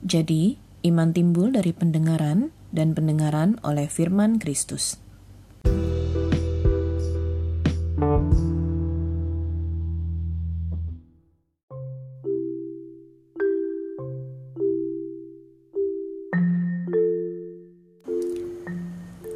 [0.00, 0.56] Jadi,
[0.88, 4.96] iman timbul dari pendengaran dan pendengaran oleh firman Kristus.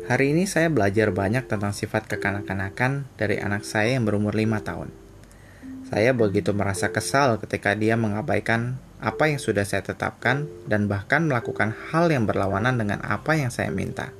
[0.04, 4.88] Hari ini saya belajar banyak tentang sifat kekanak-kanakan dari anak saya yang berumur 5 tahun.
[5.92, 11.74] Saya begitu merasa kesal ketika dia mengabaikan apa yang sudah saya tetapkan dan bahkan melakukan
[11.90, 14.14] hal yang berlawanan dengan apa yang saya minta.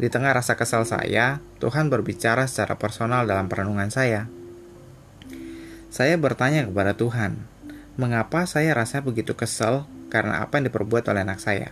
[0.00, 4.26] Di tengah rasa kesal saya, Tuhan berbicara secara personal dalam perenungan saya.
[5.92, 7.38] Saya bertanya kepada Tuhan,
[8.00, 11.70] mengapa saya rasa begitu kesal karena apa yang diperbuat oleh anak saya?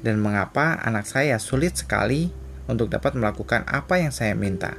[0.00, 2.32] dan mengapa anak saya sulit sekali
[2.68, 4.76] untuk dapat melakukan apa yang saya minta.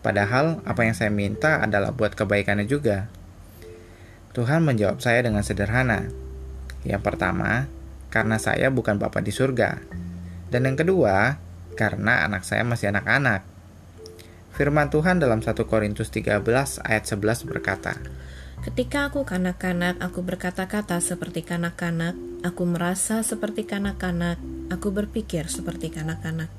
[0.00, 3.10] Padahal apa yang saya minta adalah buat kebaikannya juga.
[4.36, 6.12] Tuhan menjawab saya dengan sederhana.
[6.84, 7.72] Yang pertama,
[8.12, 9.80] karena saya bukan Bapak di surga.
[10.52, 11.40] Dan yang kedua,
[11.72, 13.48] karena anak saya masih anak-anak.
[14.52, 16.44] Firman Tuhan dalam 1 Korintus 13
[16.84, 17.96] ayat 11 berkata,
[18.60, 22.12] Ketika aku kanak-kanak, aku berkata-kata seperti kanak-kanak,
[22.44, 24.36] aku merasa seperti kanak-kanak,
[24.68, 26.52] aku berpikir seperti kanak-kanak.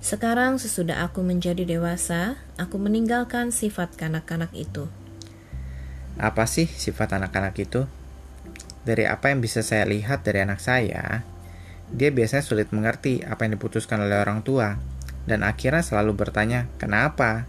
[0.00, 4.88] Sekarang sesudah aku menjadi dewasa, aku meninggalkan sifat kanak-kanak itu.
[6.18, 7.86] Apa sih sifat anak-anak itu?
[8.82, 11.22] Dari apa yang bisa saya lihat dari anak saya,
[11.94, 14.82] dia biasanya sulit mengerti apa yang diputuskan oleh orang tua,
[15.30, 17.46] dan akhirnya selalu bertanya, "Kenapa?"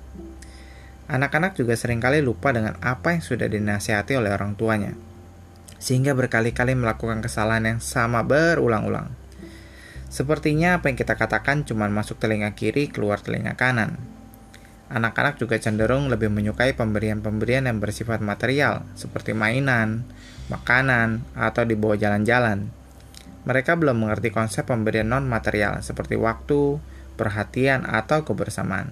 [1.09, 4.93] Anak-anak juga sering kali lupa dengan apa yang sudah dinasihati oleh orang tuanya,
[5.81, 9.09] sehingga berkali-kali melakukan kesalahan yang sama berulang-ulang.
[10.13, 13.97] Sepertinya apa yang kita katakan cuma masuk telinga kiri, keluar telinga kanan.
[14.89, 20.01] Anak-anak juga cenderung lebih menyukai pemberian-pemberian yang bersifat material, seperti mainan,
[20.49, 22.73] makanan, atau dibawa jalan-jalan.
[23.45, 26.81] Mereka belum mengerti konsep pemberian non-material, seperti waktu,
[27.21, 28.89] perhatian, atau kebersamaan.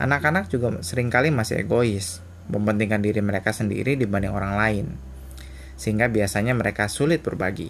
[0.00, 4.86] Anak-anak juga sering kali masih egois, mementingkan diri mereka sendiri dibanding orang lain,
[5.76, 7.68] sehingga biasanya mereka sulit berbagi.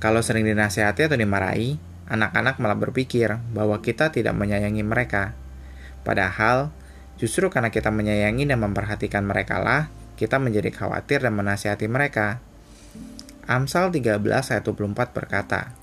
[0.00, 1.76] Kalau sering dinasihati atau dimarahi,
[2.08, 5.36] anak-anak malah berpikir bahwa kita tidak menyayangi mereka.
[6.06, 6.70] Padahal,
[7.18, 12.38] justru karena kita menyayangi dan memperhatikan mereka lah, kita menjadi khawatir dan menasihati mereka.
[13.50, 15.74] Amsal 13 ayat 24 berkata,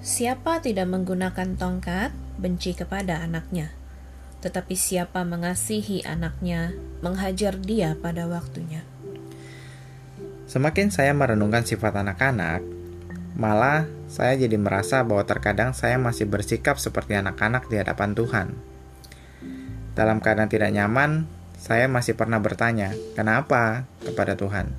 [0.00, 3.84] Siapa tidak menggunakan tongkat, benci kepada anaknya
[4.44, 8.84] tetapi siapa mengasihi anaknya, menghajar dia pada waktunya.
[10.44, 12.60] Semakin saya merenungkan sifat anak-anak,
[13.40, 18.52] malah saya jadi merasa bahwa terkadang saya masih bersikap seperti anak-anak di hadapan Tuhan.
[19.94, 24.74] Dalam keadaan tidak nyaman, saya masih pernah bertanya, "Kenapa?" kepada Tuhan.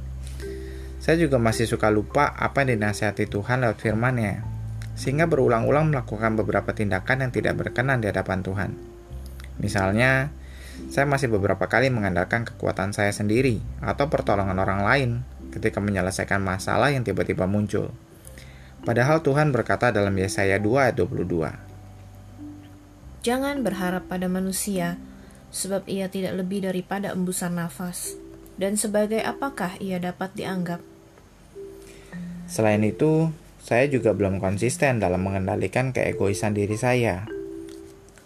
[1.00, 4.44] Saya juga masih suka lupa apa yang dinasihati Tuhan lewat firman-Nya,
[5.00, 8.72] sehingga berulang-ulang melakukan beberapa tindakan yang tidak berkenan di hadapan Tuhan.
[9.58, 10.36] Misalnya,
[10.92, 15.10] saya masih beberapa kali mengandalkan kekuatan saya sendiri atau pertolongan orang lain
[15.56, 17.96] ketika menyelesaikan masalah yang tiba-tiba muncul.
[18.84, 21.65] Padahal Tuhan berkata dalam Yesaya 2 ayat 22.
[23.26, 25.02] Jangan berharap pada manusia,
[25.50, 28.14] sebab ia tidak lebih daripada embusan nafas.
[28.54, 30.78] Dan sebagai apakah ia dapat dianggap?
[32.46, 33.34] Selain itu,
[33.66, 37.26] saya juga belum konsisten dalam mengendalikan keegoisan diri saya.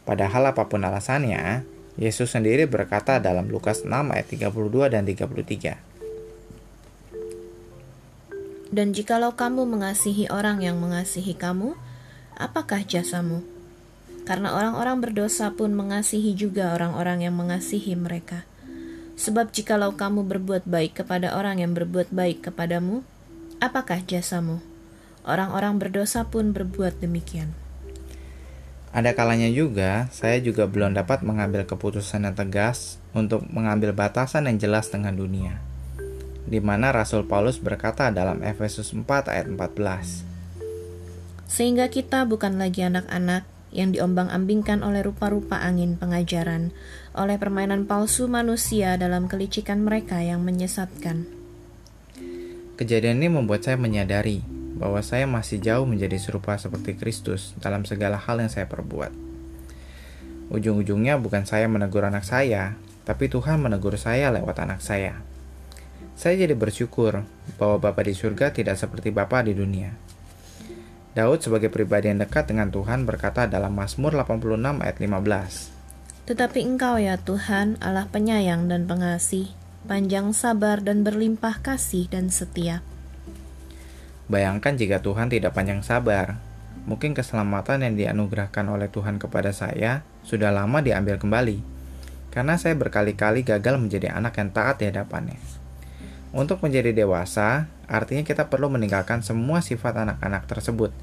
[0.04, 1.64] Padahal apa pun alasannya,
[1.96, 4.52] Yesus sendiri berkata dalam Lukas 6 ayat 32
[4.92, 5.80] dan 33.
[8.76, 11.80] Dan jikalau kamu mengasihi orang yang mengasihi kamu,
[12.36, 13.59] apakah jasamu?
[14.30, 18.46] Karena orang-orang berdosa pun mengasihi juga orang-orang yang mengasihi mereka.
[19.18, 23.02] Sebab jikalau kamu berbuat baik kepada orang yang berbuat baik kepadamu,
[23.58, 24.62] apakah jasamu?
[25.26, 27.58] Orang-orang berdosa pun berbuat demikian.
[28.94, 34.62] Ada kalanya juga, saya juga belum dapat mengambil keputusan yang tegas untuk mengambil batasan yang
[34.62, 35.58] jelas dengan dunia.
[36.46, 41.50] Di mana Rasul Paulus berkata dalam Efesus 4 ayat 14.
[41.50, 46.74] Sehingga kita bukan lagi anak-anak yang diombang-ambingkan oleh rupa-rupa angin pengajaran,
[47.14, 51.30] oleh permainan palsu manusia dalam kelicikan mereka yang menyesatkan.
[52.80, 54.40] Kejadian ini membuat saya menyadari
[54.80, 59.12] bahwa saya masih jauh menjadi serupa seperti Kristus dalam segala hal yang saya perbuat.
[60.50, 65.20] Ujung-ujungnya bukan saya menegur anak saya, tapi Tuhan menegur saya lewat anak saya.
[66.20, 67.28] Saya jadi bersyukur
[67.60, 69.94] bahwa Bapa di surga tidak seperti Bapa di dunia.
[71.20, 76.32] Daud sebagai pribadi yang dekat dengan Tuhan berkata dalam Mazmur 86 ayat 15.
[76.32, 79.52] Tetapi engkau ya Tuhan Allah penyayang dan pengasih,
[79.84, 82.80] panjang sabar dan berlimpah kasih dan setia
[84.32, 86.40] Bayangkan jika Tuhan tidak panjang sabar,
[86.88, 91.60] mungkin keselamatan yang dianugerahkan oleh Tuhan kepada saya sudah lama diambil kembali,
[92.32, 95.59] karena saya berkali-kali gagal menjadi anak yang taat di hadapannya.
[96.30, 100.94] Untuk menjadi dewasa, artinya kita perlu meninggalkan semua sifat anak-anak tersebut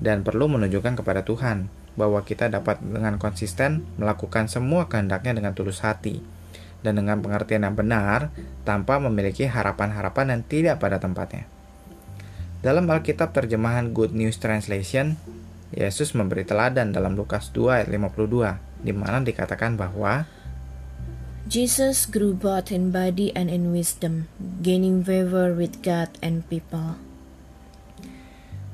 [0.00, 1.68] dan perlu menunjukkan kepada Tuhan
[2.00, 6.24] bahwa kita dapat dengan konsisten melakukan semua kehendaknya dengan tulus hati
[6.80, 8.32] dan dengan pengertian yang benar
[8.64, 11.44] tanpa memiliki harapan-harapan yang tidak pada tempatnya.
[12.64, 15.20] Dalam Alkitab terjemahan Good News Translation,
[15.76, 20.24] Yesus memberi teladan dalam Lukas 2 ayat 52, di mana dikatakan bahwa
[21.50, 24.30] Jesus grew both in body and in wisdom,
[24.62, 26.94] gaining favor with God and people.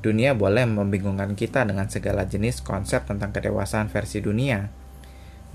[0.05, 4.69] Dunia boleh membingungkan kita dengan segala jenis konsep tentang kedewasaan versi dunia.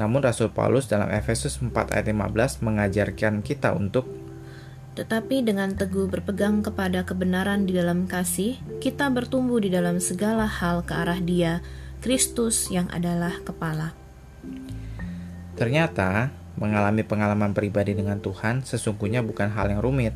[0.01, 4.09] Namun Rasul Paulus dalam Efesus 4 ayat 15 mengajarkan kita untuk
[4.97, 10.81] tetapi dengan teguh berpegang kepada kebenaran di dalam kasih, kita bertumbuh di dalam segala hal
[10.83, 11.61] ke arah Dia,
[12.01, 13.93] Kristus yang adalah kepala.
[15.55, 20.13] Ternyata, mengalami pengalaman pribadi dengan Tuhan sesungguhnya bukan hal yang rumit.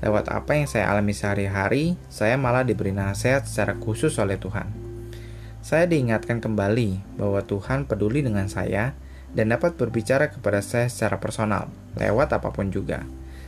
[0.00, 4.72] Lewat apa yang saya alami sehari-hari, saya malah diberi nasihat secara khusus oleh Tuhan.
[5.60, 8.96] Saya diingatkan kembali bahwa Tuhan peduli dengan saya
[9.36, 11.68] dan dapat berbicara kepada saya secara personal,
[12.00, 13.04] lewat apa pun juga.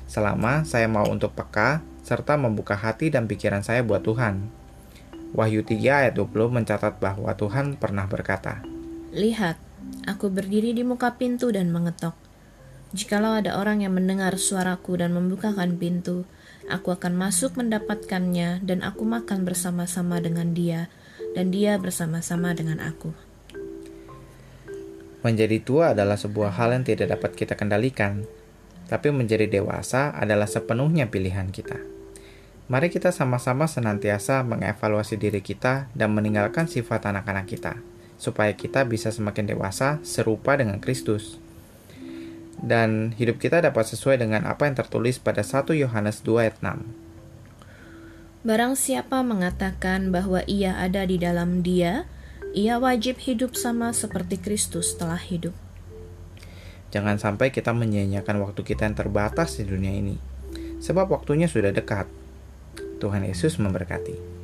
[0.09, 4.49] Selama saya mau untuk peka, serta membuka hati dan pikiran saya buat Tuhan.
[5.37, 8.65] Wahyu 3 ayat 20 mencatat bahwa Tuhan pernah berkata,
[9.13, 9.68] Lihat,
[10.09, 12.17] Aku berdiri di muka pintu dan mengetok.
[12.97, 16.25] Jikalau ada orang yang mendengar suaraku dan membukakan pintu,
[16.73, 20.89] aku akan masuk mendapatkannya dan aku makan bersama-sama dengan dia,
[21.37, 23.13] dan dia bersama-sama dengan aku.
[25.21, 28.25] Menjadi tua adalah sebuah hal yang tidak dapat kita kendalikan,
[28.89, 31.77] tapi menjadi dewasa adalah sepenuhnya pilihan kita.
[32.73, 37.77] Mari kita sama-sama senantiasa mengevaluasi diri kita dan meninggalkan sifat anak-anak kita
[38.19, 41.39] supaya kita bisa semakin dewasa serupa dengan Kristus.
[42.59, 46.83] Dan hidup kita dapat sesuai dengan apa yang tertulis pada 1 Yohanes 2 ayat 6.
[48.43, 52.11] Barang siapa mengatakan bahwa ia ada di dalam dia,
[52.51, 55.55] ia wajib hidup sama seperti Kristus telah hidup.
[56.91, 60.17] Jangan sampai kita menyia-nyiakan waktu kita yang terbatas di dunia ini,
[60.83, 62.11] sebab waktunya sudah dekat.
[62.99, 64.38] Tuhan Yesus memberkati.